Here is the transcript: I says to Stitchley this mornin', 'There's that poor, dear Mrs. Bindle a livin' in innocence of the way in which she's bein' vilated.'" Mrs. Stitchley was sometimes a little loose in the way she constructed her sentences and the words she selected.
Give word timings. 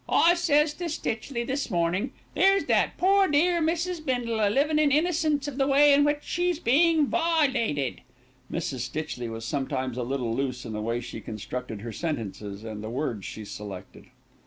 I 0.09 0.33
says 0.33 0.73
to 0.73 0.89
Stitchley 0.89 1.43
this 1.43 1.69
mornin', 1.69 2.09
'There's 2.33 2.65
that 2.65 2.97
poor, 2.97 3.27
dear 3.27 3.61
Mrs. 3.61 4.03
Bindle 4.03 4.39
a 4.39 4.49
livin' 4.49 4.79
in 4.79 4.91
innocence 4.91 5.47
of 5.47 5.59
the 5.59 5.67
way 5.67 5.93
in 5.93 6.03
which 6.03 6.23
she's 6.23 6.57
bein' 6.57 7.05
vilated.'" 7.05 8.01
Mrs. 8.51 8.79
Stitchley 8.79 9.29
was 9.29 9.45
sometimes 9.45 9.97
a 9.99 10.01
little 10.01 10.33
loose 10.33 10.65
in 10.65 10.73
the 10.73 10.81
way 10.81 11.01
she 11.01 11.21
constructed 11.21 11.81
her 11.81 11.91
sentences 11.91 12.63
and 12.63 12.83
the 12.83 12.89
words 12.89 13.25
she 13.25 13.45
selected. 13.45 14.05